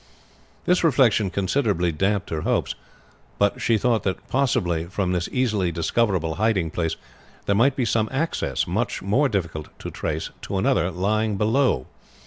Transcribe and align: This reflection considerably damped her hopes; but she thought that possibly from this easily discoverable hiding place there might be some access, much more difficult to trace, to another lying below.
This 0.65 0.83
reflection 0.83 1.29
considerably 1.29 1.91
damped 1.91 2.31
her 2.31 2.41
hopes; 2.41 2.73
but 3.37 3.61
she 3.61 3.77
thought 3.77 4.01
that 4.01 4.27
possibly 4.29 4.85
from 4.85 5.11
this 5.11 5.29
easily 5.31 5.71
discoverable 5.71 6.37
hiding 6.37 6.71
place 6.71 6.95
there 7.45 7.53
might 7.53 7.75
be 7.75 7.85
some 7.85 8.09
access, 8.11 8.65
much 8.65 9.03
more 9.03 9.29
difficult 9.29 9.67
to 9.77 9.91
trace, 9.91 10.31
to 10.41 10.57
another 10.57 10.89
lying 10.89 11.37
below. 11.37 11.85